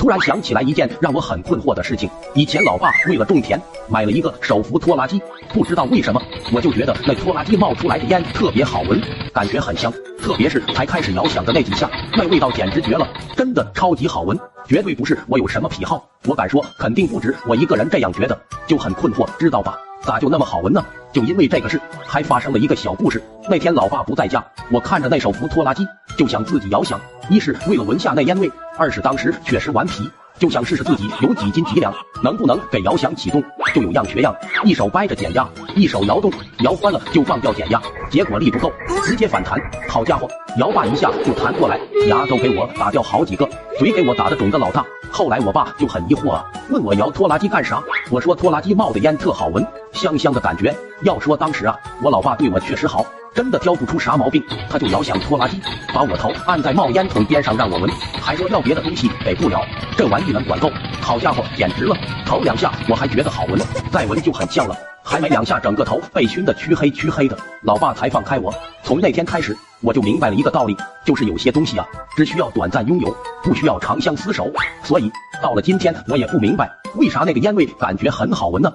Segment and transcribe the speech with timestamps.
[0.00, 2.08] 突然想起来一件让我很困惑的事情。
[2.32, 5.20] 以前老爸为了种田，买了一个手扶拖拉机，
[5.52, 6.22] 不知道为什么，
[6.54, 8.98] 我就觉得那拖拉机冒出来的烟特别好闻，
[9.30, 9.92] 感觉很香。
[10.18, 14.38] 特别是才开始摇响的那几下，那味道简直绝了，真的超级好闻。
[14.66, 19.78] 绝对不是我有什么癖好，我敢说，肯定不止我一个人这样觉得，就很困惑，知道吧？
[20.02, 20.82] 咋就那么好闻呢？
[21.12, 23.22] 就因为这个事，还发生了一个小故事。
[23.50, 24.42] 那天老爸不在家，
[24.72, 25.86] 我看着那手扶拖拉机，
[26.16, 26.98] 就想自己摇响，
[27.28, 28.50] 一是为了闻下那烟味。
[28.80, 31.92] 二是当时确实顽皮，就想试试自己有几斤几两，
[32.24, 35.46] 能不能给摇响启动，就有样学样，一手掰着减压，
[35.76, 37.78] 一手摇动，摇翻了就放掉减压，
[38.08, 38.72] 结果力不够，
[39.04, 41.78] 直接反弹，好家伙，摇把一下就弹过来，
[42.08, 43.46] 牙都给我打掉好几个，
[43.78, 44.82] 嘴给我打的肿的老大。
[45.10, 47.82] 后来我爸就很疑惑啊，问我摇拖拉机干啥？
[48.10, 49.62] 我说拖拉机冒的烟特好闻，
[49.92, 50.74] 香香的感觉。
[51.02, 53.04] 要说当时啊，我老爸对我确实好。
[53.34, 55.60] 真的挑不出啥毛病，他就摇响拖拉机，
[55.94, 59.64] 把我头按在冒烟筒边上让我闻，还说要别的东西给不了，
[59.96, 60.70] 这玩意能管够？
[61.00, 61.96] 好家伙，简直了！
[62.26, 67.36] 头两下我还觉得好闻，再闻就很呛了，还没两下，整个头被熏得黢黑黢黑的。
[67.62, 68.52] 老爸才放开我。
[68.82, 74.50] 从那天开始，我就明白了一个道理，就是有些东西啊，只需要短暂拥有，不需要长相厮守。
[74.82, 75.10] 所以
[75.42, 78.72] 到了今天，我也不明白为啥那个烟味感觉很好闻呢？